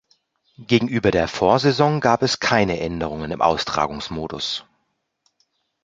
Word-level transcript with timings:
Gegenüber 0.57 1.11
der 1.11 1.27
Vorsaison 1.27 1.99
gab 1.99 2.23
es 2.23 2.39
keine 2.39 2.79
Änderungen 2.79 3.29
im 3.29 3.39
Austragungsmodus. 3.43 4.65